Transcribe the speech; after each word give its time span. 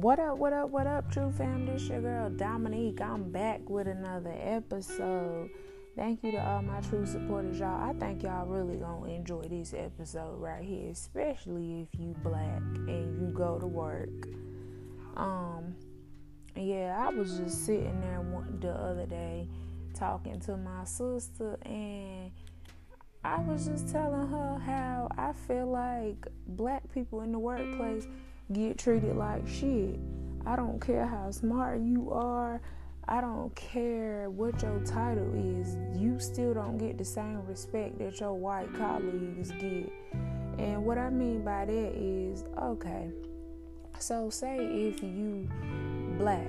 What 0.00 0.18
up, 0.18 0.38
what 0.38 0.54
up, 0.54 0.70
what 0.70 0.86
up, 0.86 1.12
true 1.12 1.30
fam? 1.30 1.66
This 1.66 1.86
your 1.88 2.00
girl 2.00 2.30
Dominique. 2.30 3.02
I'm 3.02 3.30
back 3.30 3.68
with 3.68 3.86
another 3.86 4.34
episode. 4.34 5.50
Thank 5.94 6.24
you 6.24 6.32
to 6.32 6.38
all 6.38 6.62
my 6.62 6.80
true 6.80 7.04
supporters, 7.04 7.58
y'all. 7.58 7.90
I 7.90 7.92
think 7.92 8.22
y'all 8.22 8.46
really 8.46 8.78
gonna 8.78 9.12
enjoy 9.12 9.42
this 9.42 9.74
episode 9.76 10.40
right 10.40 10.64
here, 10.64 10.88
especially 10.88 11.82
if 11.82 12.00
you 12.00 12.16
black 12.22 12.62
and 12.88 13.20
you 13.20 13.30
go 13.34 13.58
to 13.58 13.66
work. 13.66 14.08
Um, 15.18 15.74
yeah, 16.56 16.96
I 16.98 17.10
was 17.10 17.36
just 17.36 17.66
sitting 17.66 18.00
there 18.00 18.24
the 18.60 18.70
other 18.70 19.04
day 19.04 19.48
talking 19.92 20.40
to 20.40 20.56
my 20.56 20.84
sister, 20.84 21.58
and 21.66 22.30
I 23.22 23.38
was 23.40 23.66
just 23.66 23.92
telling 23.92 24.28
her 24.28 24.62
how 24.64 25.08
I 25.18 25.34
feel 25.34 25.66
like 25.66 26.26
black 26.46 26.90
people 26.90 27.20
in 27.20 27.32
the 27.32 27.38
workplace 27.38 28.08
get 28.52 28.78
treated 28.78 29.16
like 29.16 29.46
shit. 29.46 29.98
I 30.46 30.56
don't 30.56 30.80
care 30.80 31.06
how 31.06 31.30
smart 31.30 31.80
you 31.80 32.10
are. 32.10 32.60
I 33.06 33.20
don't 33.20 33.54
care 33.56 34.30
what 34.30 34.62
your 34.62 34.80
title 34.80 35.32
is. 35.34 35.76
You 36.00 36.18
still 36.18 36.54
don't 36.54 36.78
get 36.78 36.98
the 36.98 37.04
same 37.04 37.44
respect 37.46 37.98
that 37.98 38.20
your 38.20 38.34
white 38.34 38.72
colleagues 38.74 39.50
get. 39.52 39.92
And 40.58 40.84
what 40.84 40.98
I 40.98 41.10
mean 41.10 41.42
by 41.42 41.64
that 41.64 41.94
is, 41.94 42.44
okay, 42.58 43.10
so 43.98 44.30
say 44.30 44.58
if 44.58 45.02
you 45.02 45.48
black, 46.18 46.46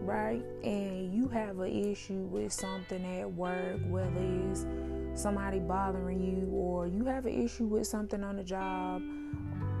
right, 0.00 0.44
and 0.62 1.12
you 1.12 1.28
have 1.28 1.58
an 1.58 1.72
issue 1.72 2.28
with 2.30 2.52
something 2.52 3.04
at 3.20 3.32
work, 3.32 3.80
whether 3.88 4.10
it's 4.50 4.64
somebody 5.14 5.58
bothering 5.60 6.22
you 6.22 6.48
or 6.52 6.86
you 6.86 7.04
have 7.04 7.26
an 7.26 7.44
issue 7.44 7.66
with 7.66 7.86
something 7.86 8.24
on 8.24 8.36
the 8.36 8.44
job 8.44 9.00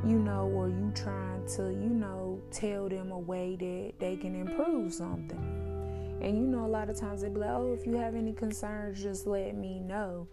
you 0.06 0.18
know, 0.18 0.50
or 0.54 0.68
you 0.68 0.92
trying 0.94 1.46
to, 1.56 1.64
you 1.64 1.90
know, 1.90 2.40
tell 2.50 2.88
them 2.88 3.10
a 3.10 3.18
way 3.18 3.56
that 3.56 3.94
they 3.98 4.16
can 4.16 4.34
improve 4.34 4.92
something. 4.92 6.18
And 6.20 6.38
you 6.38 6.46
know, 6.46 6.64
a 6.64 6.68
lot 6.68 6.88
of 6.88 6.96
times 6.96 7.22
they 7.22 7.28
be 7.28 7.40
like, 7.40 7.50
oh, 7.50 7.76
if 7.78 7.86
you 7.86 7.96
have 7.96 8.14
any 8.14 8.32
concerns, 8.32 9.02
just 9.02 9.26
let 9.26 9.56
me 9.56 9.80
know. 9.80 10.26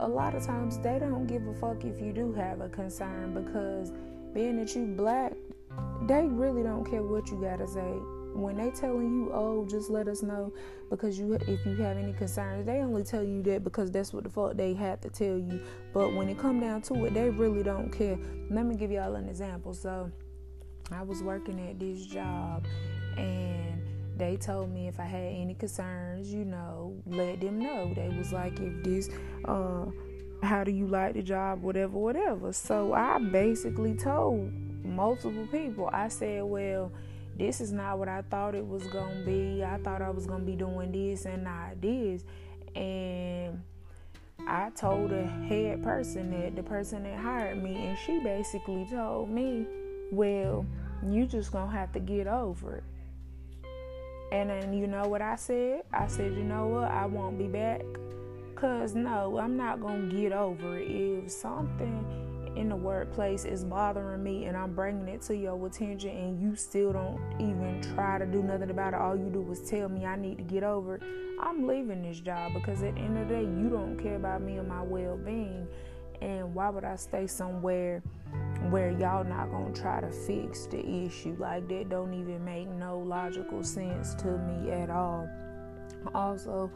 A 0.00 0.08
lot 0.08 0.34
of 0.34 0.44
times 0.44 0.78
they 0.78 0.98
don't 0.98 1.26
give 1.26 1.46
a 1.46 1.54
fuck 1.54 1.84
if 1.84 2.00
you 2.00 2.12
do 2.12 2.32
have 2.32 2.60
a 2.60 2.68
concern 2.68 3.32
because 3.32 3.92
being 4.34 4.56
that 4.58 4.74
you 4.74 4.86
black, 4.86 5.32
they 6.06 6.24
really 6.24 6.62
don't 6.62 6.84
care 6.84 7.02
what 7.02 7.28
you 7.30 7.40
gotta 7.40 7.66
say 7.66 7.94
when 8.38 8.56
they 8.56 8.70
telling 8.70 9.10
you, 9.10 9.30
oh, 9.32 9.66
just 9.68 9.90
let 9.90 10.08
us 10.08 10.22
know 10.22 10.52
because 10.90 11.18
you 11.18 11.34
if 11.34 11.64
you 11.66 11.74
have 11.76 11.96
any 11.96 12.12
concerns, 12.12 12.66
they 12.66 12.78
only 12.78 13.02
tell 13.04 13.24
you 13.24 13.42
that 13.42 13.64
because 13.64 13.90
that's 13.90 14.12
what 14.12 14.24
the 14.24 14.30
fuck 14.30 14.56
they 14.56 14.74
had 14.74 15.02
to 15.02 15.10
tell 15.10 15.38
you. 15.38 15.60
But 15.92 16.14
when 16.14 16.28
it 16.28 16.38
come 16.38 16.60
down 16.60 16.82
to 16.82 17.04
it, 17.06 17.14
they 17.14 17.30
really 17.30 17.62
don't 17.62 17.90
care. 17.90 18.18
Let 18.50 18.66
me 18.66 18.76
give 18.76 18.90
y'all 18.90 19.14
an 19.14 19.28
example. 19.28 19.74
So 19.74 20.10
I 20.92 21.02
was 21.02 21.22
working 21.22 21.58
at 21.68 21.78
this 21.78 22.06
job 22.06 22.64
and 23.16 23.80
they 24.16 24.36
told 24.36 24.72
me 24.72 24.88
if 24.88 24.98
I 24.98 25.04
had 25.04 25.32
any 25.32 25.54
concerns, 25.54 26.32
you 26.32 26.44
know, 26.44 26.94
let 27.06 27.40
them 27.40 27.58
know. 27.58 27.92
They 27.94 28.08
was 28.08 28.32
like, 28.32 28.58
if 28.60 28.82
this, 28.82 29.10
uh, 29.44 29.86
how 30.42 30.64
do 30.64 30.70
you 30.70 30.86
like 30.86 31.14
the 31.14 31.22
job, 31.22 31.62
whatever, 31.62 31.98
whatever. 31.98 32.52
So 32.52 32.94
I 32.94 33.18
basically 33.18 33.94
told 33.94 34.52
multiple 34.84 35.46
people, 35.50 35.90
I 35.92 36.08
said, 36.08 36.44
well, 36.44 36.92
this 37.36 37.60
is 37.60 37.70
not 37.72 37.98
what 37.98 38.08
I 38.08 38.22
thought 38.22 38.54
it 38.54 38.66
was 38.66 38.86
gonna 38.86 39.22
be. 39.24 39.62
I 39.62 39.78
thought 39.78 40.00
I 40.00 40.10
was 40.10 40.26
gonna 40.26 40.44
be 40.44 40.56
doing 40.56 40.92
this 40.92 41.26
and 41.26 41.44
not 41.44 41.80
this. 41.80 42.24
And 42.74 43.62
I 44.46 44.70
told 44.70 45.10
the 45.10 45.24
head 45.24 45.82
person 45.82 46.30
that 46.30 46.56
the 46.56 46.62
person 46.62 47.02
that 47.02 47.18
hired 47.18 47.62
me, 47.62 47.86
and 47.86 47.98
she 47.98 48.18
basically 48.20 48.86
told 48.90 49.28
me, 49.28 49.66
Well, 50.10 50.64
you 51.06 51.26
just 51.26 51.52
gonna 51.52 51.72
have 51.72 51.92
to 51.92 52.00
get 52.00 52.26
over 52.26 52.76
it. 52.76 52.84
And 54.32 54.50
then 54.50 54.72
you 54.72 54.86
know 54.86 55.06
what 55.06 55.22
I 55.22 55.36
said? 55.36 55.82
I 55.92 56.06
said, 56.06 56.32
You 56.32 56.44
know 56.44 56.68
what? 56.68 56.90
I 56.90 57.06
won't 57.06 57.38
be 57.38 57.48
back. 57.48 57.82
Cause 58.54 58.94
no, 58.94 59.38
I'm 59.38 59.56
not 59.58 59.82
gonna 59.82 60.06
get 60.06 60.32
over 60.32 60.78
it. 60.78 60.90
If 60.90 61.30
something 61.30 62.35
in 62.56 62.70
the 62.70 62.76
workplace 62.76 63.44
is 63.44 63.64
bothering 63.64 64.22
me 64.22 64.46
and 64.46 64.56
I'm 64.56 64.74
bringing 64.74 65.08
it 65.08 65.22
to 65.22 65.36
your 65.36 65.66
attention 65.66 66.10
and 66.10 66.40
you 66.40 66.56
still 66.56 66.92
don't 66.92 67.20
even 67.38 67.82
try 67.94 68.18
to 68.18 68.26
do 68.26 68.42
nothing 68.42 68.70
about 68.70 68.94
it, 68.94 69.00
all 69.00 69.16
you 69.16 69.30
do 69.30 69.46
is 69.52 69.68
tell 69.68 69.88
me 69.88 70.06
I 70.06 70.16
need 70.16 70.38
to 70.38 70.44
get 70.44 70.62
over 70.62 70.96
it, 70.96 71.02
I'm 71.40 71.66
leaving 71.66 72.02
this 72.02 72.20
job 72.20 72.54
because 72.54 72.82
at 72.82 72.94
the 72.94 73.00
end 73.00 73.18
of 73.18 73.28
the 73.28 73.34
day, 73.34 73.42
you 73.42 73.68
don't 73.68 73.98
care 73.98 74.16
about 74.16 74.42
me 74.42 74.56
and 74.56 74.68
my 74.68 74.82
well 74.82 75.16
being. 75.16 75.66
And 76.22 76.54
why 76.54 76.70
would 76.70 76.84
I 76.84 76.96
stay 76.96 77.26
somewhere 77.26 78.02
where 78.70 78.90
y'all 78.90 79.22
not 79.22 79.50
gonna 79.50 79.74
try 79.74 80.00
to 80.00 80.10
fix 80.10 80.66
the 80.66 80.80
issue? 81.04 81.36
Like 81.38 81.68
that 81.68 81.90
don't 81.90 82.14
even 82.14 82.42
make 82.44 82.68
no 82.68 82.98
logical 82.98 83.62
sense 83.62 84.14
to 84.16 84.38
me 84.38 84.70
at 84.70 84.88
all. 84.88 85.28
Also, 86.14 86.70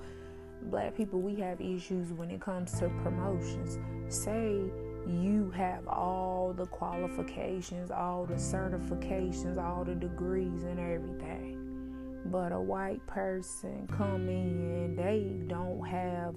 black 0.64 0.94
people, 0.94 1.20
we 1.20 1.36
have 1.36 1.60
issues 1.60 2.12
when 2.12 2.30
it 2.30 2.41
comes 2.41 2.78
to 2.80 2.91
promotions. 3.02 3.78
Say 4.08 4.60
you 5.06 5.50
have 5.56 5.86
all 5.88 6.52
the 6.52 6.66
qualifications, 6.66 7.90
all 7.90 8.26
the 8.26 8.34
certifications, 8.34 9.58
all 9.58 9.84
the 9.84 9.94
degrees 9.94 10.62
and 10.62 10.78
everything. 10.78 11.56
But 12.26 12.52
a 12.52 12.60
white 12.60 13.04
person 13.06 13.88
come 13.96 14.28
in, 14.28 14.96
they 14.96 15.46
don't 15.48 15.84
have 15.86 16.34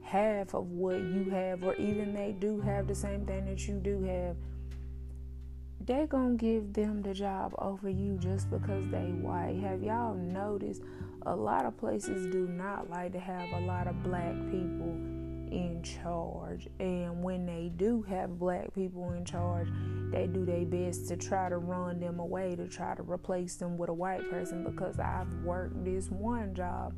half 0.00 0.54
of 0.54 0.70
what 0.70 0.96
you 0.96 1.28
have, 1.30 1.64
or 1.64 1.74
even 1.74 2.14
they 2.14 2.32
do 2.38 2.60
have 2.60 2.86
the 2.86 2.94
same 2.94 3.26
thing 3.26 3.46
that 3.46 3.66
you 3.66 3.74
do 3.74 4.02
have. 4.04 4.36
They're 5.80 6.06
gonna 6.06 6.36
give 6.36 6.72
them 6.72 7.02
the 7.02 7.12
job 7.12 7.54
over 7.58 7.90
you 7.90 8.16
just 8.18 8.50
because 8.50 8.88
they 8.88 9.10
white. 9.20 9.58
Have 9.60 9.82
y'all 9.82 10.14
noticed 10.14 10.82
a 11.26 11.34
lot 11.34 11.66
of 11.66 11.76
places 11.76 12.26
do 12.32 12.46
not 12.46 12.88
like 12.88 13.12
to 13.12 13.18
have 13.18 13.50
a 13.52 13.60
lot 13.66 13.86
of 13.86 14.02
black 14.02 14.34
people 14.50 14.96
in 15.54 15.82
charge. 15.82 16.68
And 16.80 17.22
when 17.22 17.46
they 17.46 17.70
do 17.76 18.02
have 18.02 18.38
black 18.38 18.74
people 18.74 19.12
in 19.12 19.24
charge, 19.24 19.68
they 20.10 20.26
do 20.26 20.44
their 20.44 20.64
best 20.64 21.08
to 21.08 21.16
try 21.16 21.48
to 21.48 21.58
run 21.58 22.00
them 22.00 22.18
away, 22.18 22.56
to 22.56 22.68
try 22.68 22.94
to 22.94 23.02
replace 23.02 23.56
them 23.56 23.78
with 23.78 23.88
a 23.88 23.94
white 23.94 24.28
person. 24.30 24.64
Because 24.64 24.98
I've 24.98 25.32
worked 25.44 25.84
this 25.84 26.10
one 26.10 26.54
job 26.54 26.94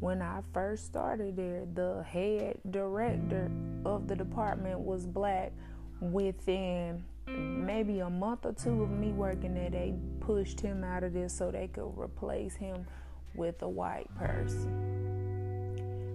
when 0.00 0.22
I 0.22 0.40
first 0.54 0.86
started 0.86 1.36
there, 1.36 1.66
the 1.74 2.02
head 2.02 2.58
director 2.70 3.50
of 3.84 4.08
the 4.08 4.16
department 4.16 4.80
was 4.80 5.06
black. 5.06 5.52
Within 6.00 7.04
maybe 7.28 8.00
a 8.00 8.08
month 8.08 8.46
or 8.46 8.54
two 8.54 8.82
of 8.82 8.90
me 8.90 9.12
working 9.12 9.52
there, 9.52 9.68
they 9.68 9.94
pushed 10.20 10.58
him 10.58 10.82
out 10.82 11.04
of 11.04 11.12
there 11.12 11.28
so 11.28 11.50
they 11.50 11.68
could 11.68 11.92
replace 11.98 12.56
him 12.56 12.86
with 13.34 13.60
a 13.60 13.68
white 13.68 14.08
person. 14.16 14.99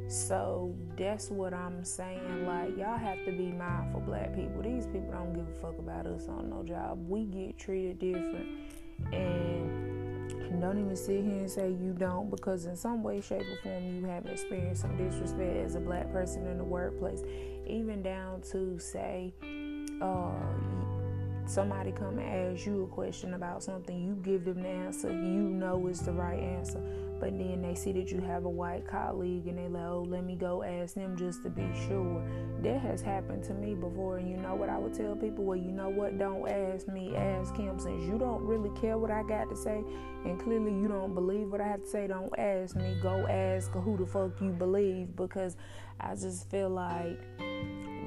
So 0.07 0.75
that's 0.97 1.29
what 1.29 1.53
I'm 1.53 1.83
saying. 1.83 2.45
Like, 2.45 2.77
y'all 2.77 2.97
have 2.97 3.23
to 3.25 3.31
be 3.31 3.51
mindful, 3.51 4.01
black 4.01 4.35
people. 4.35 4.61
These 4.61 4.85
people 4.88 5.11
don't 5.11 5.33
give 5.33 5.47
a 5.47 5.59
fuck 5.59 5.77
about 5.79 6.05
us 6.05 6.27
on 6.27 6.49
no 6.49 6.63
job. 6.63 6.99
We 7.07 7.25
get 7.25 7.57
treated 7.57 7.99
different. 7.99 8.47
And 9.11 10.61
don't 10.61 10.79
even 10.79 10.95
sit 10.95 11.23
here 11.23 11.39
and 11.39 11.49
say 11.49 11.69
you 11.69 11.93
don't, 11.97 12.29
because 12.29 12.66
in 12.66 12.75
some 12.75 13.03
way, 13.03 13.19
shape, 13.21 13.41
or 13.41 13.57
form, 13.61 13.95
you 13.95 14.05
have 14.05 14.25
experienced 14.25 14.81
some 14.81 14.95
disrespect 14.97 15.57
as 15.57 15.75
a 15.75 15.79
black 15.79 16.11
person 16.11 16.47
in 16.47 16.57
the 16.57 16.63
workplace. 16.63 17.22
Even 17.67 18.01
down 18.01 18.41
to, 18.51 18.79
say, 18.79 19.33
uh, 20.01 20.31
somebody 21.47 21.91
come 21.91 22.19
and 22.19 22.53
ask 22.53 22.66
you 22.66 22.83
a 22.83 22.88
question 22.88 23.33
about 23.33 23.63
something, 23.63 24.01
you 24.01 24.16
give 24.23 24.45
them 24.45 24.61
the 24.61 24.69
answer 24.69 25.11
you 25.11 25.50
know 25.50 25.88
is 25.88 26.01
the 26.01 26.11
right 26.11 26.39
answer 26.39 26.81
but 27.19 27.38
then 27.38 27.61
they 27.61 27.75
see 27.75 27.91
that 27.94 28.11
you 28.11 28.19
have 28.19 28.45
a 28.45 28.50
white 28.50 28.85
colleague 28.88 29.47
and 29.47 29.57
they 29.57 29.67
like, 29.67 29.84
oh, 29.84 30.05
let 30.07 30.23
me 30.25 30.35
go 30.35 30.63
ask 30.63 30.96
them 30.96 31.16
just 31.16 31.43
to 31.43 31.49
be 31.49 31.67
sure. 31.87 32.22
That 32.61 32.81
has 32.81 33.02
happened 33.02 33.43
to 33.46 33.53
me 33.53 33.73
before, 33.73 34.17
and 34.17 34.29
you 34.29 34.37
know 34.37 34.55
what 34.55 34.70
I 34.70 34.78
would 34.78 34.93
tell 34.93 35.16
people? 35.16 35.46
Well, 35.46 35.58
you 35.58 35.72
know 35.72 35.90
what? 35.90 36.17
Don't 36.17 36.47
ask 36.47 36.87
me, 36.87 37.16
ask 37.16 37.55
him. 37.55 37.79
Since 37.79 38.05
you 38.05 38.17
don't 38.17 38.41
really 38.43 38.70
care 38.79 38.97
what 38.97 39.11
I 39.11 39.23
got 39.23 39.49
to 39.49 39.55
say, 39.55 39.81
and 40.25 40.40
clearly 40.40 40.72
you 40.73 40.87
don't 40.87 41.14
believe 41.14 41.52
what 41.52 41.61
I 41.61 41.67
have 41.67 41.84
to 41.84 41.90
say, 41.90 42.08
don't 42.08 42.37
ask 42.37 42.75
me. 42.75 42.97
Go 43.02 43.25
ask 43.28 43.72
who 43.72 43.97
the 43.97 44.05
fuck 44.05 44.41
you 44.41 44.52
believe 44.52 45.16
because 45.16 45.55
I 45.99 46.16
just 46.16 46.49
feel 46.49 46.70
like 46.70 47.20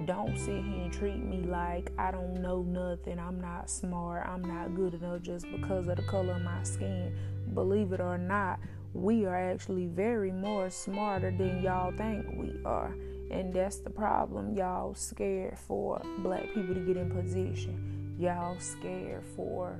don't 0.08 0.38
sit 0.38 0.64
here 0.64 0.84
and 0.84 0.90
treat 0.90 1.22
me 1.22 1.42
like 1.42 1.92
I 1.98 2.10
don't 2.10 2.40
know 2.40 2.62
nothing. 2.62 3.18
I'm 3.18 3.38
not 3.38 3.68
smart. 3.68 4.26
I'm 4.26 4.42
not 4.42 4.74
good 4.74 4.94
enough 4.94 5.20
just 5.20 5.44
because 5.52 5.86
of 5.86 5.96
the 5.96 6.02
color 6.04 6.32
of 6.32 6.40
my 6.40 6.62
skin. 6.62 7.14
Believe 7.52 7.92
it 7.92 8.00
or 8.00 8.16
not, 8.16 8.58
we 8.94 9.26
are 9.26 9.36
actually 9.36 9.84
very 9.84 10.32
more 10.32 10.70
smarter 10.70 11.30
than 11.30 11.62
y'all 11.62 11.92
think 11.92 12.24
we 12.38 12.58
are. 12.64 12.94
And 13.30 13.52
that's 13.52 13.80
the 13.80 13.90
problem. 13.90 14.56
Y'all 14.56 14.94
scared 14.94 15.58
for 15.58 16.00
black 16.20 16.54
people 16.54 16.74
to 16.74 16.80
get 16.80 16.96
in 16.96 17.10
position. 17.10 18.16
Y'all 18.18 18.58
scared 18.58 19.24
for 19.36 19.78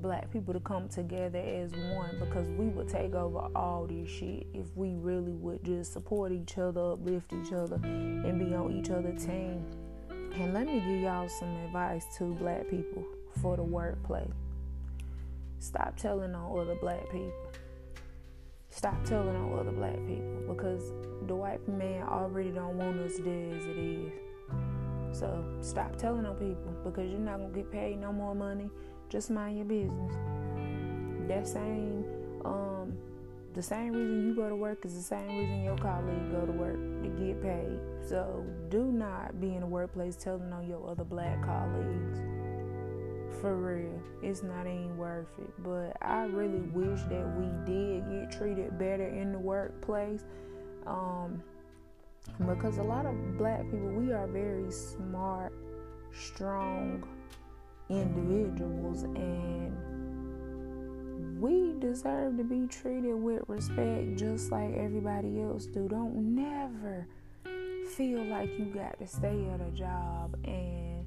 black 0.00 0.30
people 0.32 0.54
to 0.54 0.60
come 0.60 0.88
together 0.88 1.38
as 1.38 1.72
one 1.72 2.18
because 2.18 2.48
we 2.50 2.66
would 2.66 2.88
take 2.88 3.14
over 3.14 3.48
all 3.54 3.86
this 3.86 4.08
shit 4.08 4.46
if 4.54 4.66
we 4.74 4.94
really 4.96 5.34
would 5.34 5.62
just 5.64 5.92
support 5.92 6.32
each 6.32 6.58
other, 6.58 6.92
uplift 6.92 7.32
each 7.32 7.52
other, 7.52 7.76
and 7.82 8.38
be 8.38 8.54
on 8.54 8.72
each 8.72 8.90
other's 8.90 9.24
team. 9.24 9.64
And 10.10 10.54
let 10.54 10.66
me 10.66 10.80
give 10.80 11.00
y'all 11.00 11.28
some 11.28 11.54
advice 11.66 12.04
to 12.18 12.34
black 12.34 12.68
people 12.70 13.04
for 13.40 13.56
the 13.56 13.62
workplace 13.62 14.28
stop 15.58 15.96
telling 15.96 16.34
on 16.34 16.58
other 16.58 16.76
black 16.76 17.04
people. 17.10 17.32
Stop 18.70 19.04
telling 19.04 19.34
on 19.34 19.58
other 19.58 19.72
black 19.72 19.96
people 20.06 20.42
because 20.48 20.92
the 21.26 21.34
white 21.34 21.66
man 21.68 22.02
already 22.04 22.50
don't 22.50 22.76
want 22.76 22.98
us 23.00 23.16
dead 23.18 23.54
as 23.56 23.66
it 23.66 23.78
is. 23.78 24.12
So 25.18 25.44
stop 25.62 25.96
telling 25.96 26.26
on 26.26 26.36
people 26.36 26.74
because 26.84 27.10
you're 27.10 27.18
not 27.18 27.38
gonna 27.38 27.52
get 27.52 27.70
paid 27.72 27.98
no 28.00 28.12
more 28.12 28.34
money. 28.34 28.70
Just 29.08 29.30
mind 29.30 29.56
your 29.56 29.66
business. 29.66 30.12
That 31.28 31.46
same 31.48 32.04
um 32.44 32.92
the 33.54 33.62
same 33.62 33.92
reason 33.92 34.28
you 34.28 34.34
go 34.34 34.48
to 34.48 34.54
work 34.54 34.84
is 34.84 34.94
the 34.94 35.02
same 35.02 35.28
reason 35.28 35.64
your 35.64 35.78
colleague 35.78 36.30
go 36.30 36.44
to 36.44 36.52
work 36.52 36.76
to 37.02 37.08
get 37.08 37.42
paid. 37.42 37.78
So 38.06 38.44
do 38.68 38.84
not 38.84 39.40
be 39.40 39.54
in 39.54 39.60
the 39.60 39.66
workplace 39.66 40.16
telling 40.16 40.52
on 40.52 40.68
your 40.68 40.88
other 40.88 41.04
black 41.04 41.42
colleagues. 41.44 42.18
For 43.40 43.56
real, 43.56 44.00
it's 44.22 44.42
not 44.42 44.66
even 44.66 44.96
worth 44.96 45.26
it. 45.38 45.50
But 45.62 45.96
I 46.02 46.24
really 46.24 46.60
wish 46.72 47.00
that 47.04 47.26
we 47.36 47.72
did 47.72 48.04
get 48.10 48.30
treated 48.36 48.78
better 48.78 49.08
in 49.08 49.32
the 49.32 49.38
workplace. 49.38 50.24
Um, 50.86 51.42
because 52.46 52.78
a 52.78 52.82
lot 52.82 53.06
of 53.06 53.38
black 53.38 53.62
people, 53.64 53.88
we 53.88 54.12
are 54.12 54.26
very 54.26 54.70
smart, 54.70 55.52
strong 56.12 57.04
individuals, 57.88 59.02
and 59.02 59.76
we 61.40 61.74
deserve 61.78 62.36
to 62.36 62.44
be 62.44 62.66
treated 62.66 63.14
with 63.14 63.42
respect 63.46 64.16
just 64.16 64.50
like 64.50 64.74
everybody 64.74 65.40
else 65.40 65.66
do. 65.66 65.88
Don't 65.88 66.34
never 66.34 67.06
feel 67.96 68.24
like 68.24 68.50
you 68.58 68.66
got 68.66 68.98
to 68.98 69.06
stay 69.06 69.46
at 69.54 69.60
a 69.60 69.70
job 69.70 70.36
and 70.44 71.04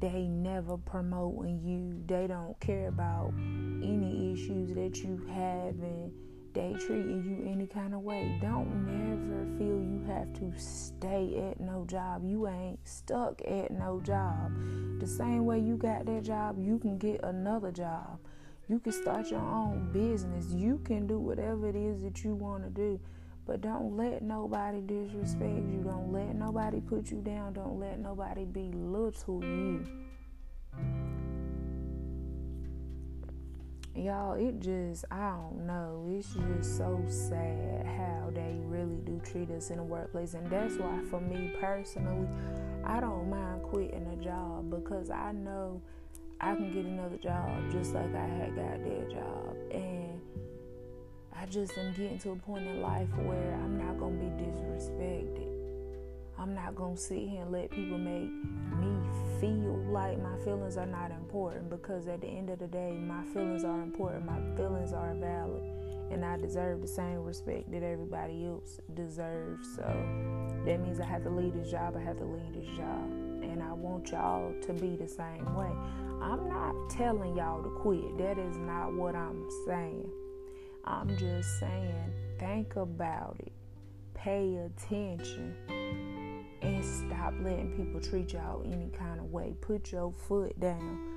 they 0.00 0.26
never 0.26 0.76
promoting 0.76 1.62
you. 1.62 2.02
They 2.06 2.26
don't 2.26 2.58
care 2.60 2.88
about 2.88 3.32
any 3.36 4.32
issues 4.32 4.74
that 4.74 4.98
you 4.98 5.24
have 5.28 5.74
and 5.80 6.12
they 6.54 6.72
treating 6.78 7.24
you 7.24 7.50
any 7.50 7.66
kind 7.66 7.94
of 7.94 8.00
way. 8.00 8.38
Don't 8.40 8.86
never 8.86 9.44
feel 9.58 9.82
you 9.82 10.04
have 10.06 10.32
to 10.34 10.52
stay 10.58 11.50
at 11.50 11.60
no 11.60 11.84
job. 11.84 12.22
You 12.24 12.46
ain't 12.46 12.78
stuck 12.86 13.42
at 13.42 13.72
no 13.72 14.00
job. 14.00 14.52
The 15.00 15.06
same 15.06 15.44
way 15.44 15.58
you 15.58 15.76
got 15.76 16.06
that 16.06 16.22
job, 16.22 16.56
you 16.58 16.78
can 16.78 16.96
get 16.96 17.22
another 17.24 17.72
job. 17.72 18.18
You 18.68 18.78
can 18.78 18.92
start 18.92 19.30
your 19.30 19.40
own 19.40 19.90
business. 19.92 20.52
You 20.52 20.80
can 20.84 21.06
do 21.06 21.18
whatever 21.18 21.68
it 21.68 21.76
is 21.76 22.00
that 22.02 22.24
you 22.24 22.34
want 22.34 22.64
to 22.64 22.70
do. 22.70 23.00
But 23.46 23.60
don't 23.60 23.96
let 23.96 24.22
nobody 24.22 24.80
disrespect 24.80 25.68
you. 25.68 25.82
Don't 25.84 26.12
let 26.12 26.34
nobody 26.34 26.80
put 26.80 27.10
you 27.10 27.20
down. 27.20 27.52
Don't 27.52 27.78
let 27.78 27.98
nobody 27.98 28.44
belittle 28.46 29.44
you. 29.44 29.84
Y'all, 33.96 34.34
it 34.34 34.58
just, 34.58 35.04
I 35.12 35.30
don't 35.30 35.66
know. 35.66 36.04
It's 36.10 36.34
just 36.34 36.76
so 36.76 37.00
sad 37.06 37.86
how 37.86 38.28
they 38.34 38.56
really 38.64 38.98
do 39.04 39.20
treat 39.24 39.50
us 39.52 39.70
in 39.70 39.76
the 39.76 39.84
workplace. 39.84 40.34
And 40.34 40.50
that's 40.50 40.74
why, 40.76 41.00
for 41.10 41.20
me 41.20 41.52
personally, 41.60 42.26
I 42.84 42.98
don't 42.98 43.30
mind 43.30 43.62
quitting 43.62 44.06
a 44.08 44.16
job 44.16 44.68
because 44.68 45.10
I 45.10 45.30
know 45.30 45.80
I 46.40 46.56
can 46.56 46.72
get 46.72 46.84
another 46.84 47.18
job 47.18 47.70
just 47.70 47.94
like 47.94 48.12
I 48.16 48.26
had 48.26 48.56
got 48.56 48.82
that 48.82 49.10
job. 49.12 49.56
And 49.70 50.20
I 51.32 51.46
just 51.46 51.78
am 51.78 51.92
getting 51.92 52.18
to 52.18 52.32
a 52.32 52.36
point 52.36 52.66
in 52.66 52.82
life 52.82 53.08
where 53.16 53.54
I'm 53.62 53.78
not 53.78 53.98
going 53.98 54.18
to 54.18 54.24
be 54.24 54.42
disrespected. 54.42 55.54
I'm 56.36 56.52
not 56.52 56.74
going 56.74 56.96
to 56.96 57.00
sit 57.00 57.28
here 57.28 57.42
and 57.42 57.52
let 57.52 57.70
people 57.70 57.96
make 57.96 58.28
me 58.28 59.03
feel 59.40 59.76
like 59.88 60.20
my 60.22 60.36
feelings 60.44 60.76
are 60.76 60.86
not 60.86 61.10
important 61.10 61.70
because 61.70 62.08
at 62.08 62.20
the 62.20 62.26
end 62.26 62.50
of 62.50 62.58
the 62.58 62.66
day, 62.66 62.92
my 62.92 63.24
feelings 63.24 63.64
are 63.64 63.82
important. 63.82 64.26
My 64.26 64.40
feelings 64.56 64.92
are 64.92 65.14
valid. 65.14 65.62
And 66.10 66.24
I 66.24 66.36
deserve 66.36 66.82
the 66.82 66.88
same 66.88 67.24
respect 67.24 67.70
that 67.72 67.82
everybody 67.82 68.44
else 68.46 68.78
deserves. 68.94 69.66
So 69.74 69.82
that 70.66 70.80
means 70.80 71.00
I 71.00 71.06
have 71.06 71.22
to 71.24 71.30
leave 71.30 71.54
this 71.54 71.70
job. 71.70 71.96
I 71.96 72.02
have 72.02 72.18
to 72.18 72.24
leave 72.24 72.54
this 72.54 72.76
job. 72.76 73.10
And 73.42 73.62
I 73.62 73.72
want 73.72 74.10
y'all 74.10 74.52
to 74.62 74.72
be 74.74 74.96
the 74.96 75.08
same 75.08 75.54
way. 75.54 75.72
I'm 76.20 76.48
not 76.48 76.90
telling 76.90 77.36
y'all 77.36 77.62
to 77.62 77.70
quit. 77.70 78.16
That 78.18 78.38
is 78.38 78.56
not 78.56 78.94
what 78.94 79.14
I'm 79.14 79.48
saying. 79.66 80.10
I'm 80.86 81.16
just 81.16 81.58
saying, 81.58 82.12
think 82.38 82.76
about 82.76 83.36
it, 83.38 83.52
pay 84.12 84.56
attention, 84.56 85.54
and 86.64 86.84
stop 86.84 87.34
letting 87.42 87.70
people 87.76 88.00
treat 88.00 88.32
y'all 88.32 88.62
any 88.64 88.90
kind 88.90 89.20
of 89.20 89.26
way. 89.26 89.54
Put 89.60 89.92
your 89.92 90.12
foot 90.12 90.58
down. 90.58 91.10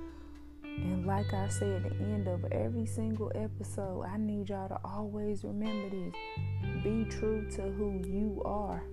And 0.62 1.06
like 1.06 1.32
I 1.32 1.48
said 1.48 1.84
at 1.84 1.98
the 1.98 2.04
end 2.04 2.28
of 2.28 2.44
every 2.52 2.86
single 2.86 3.32
episode, 3.34 4.04
I 4.04 4.16
need 4.16 4.50
y'all 4.50 4.68
to 4.68 4.78
always 4.84 5.42
remember 5.42 5.90
this 5.90 6.14
be 6.84 7.04
true 7.04 7.48
to 7.52 7.62
who 7.62 8.00
you 8.06 8.42
are. 8.44 8.84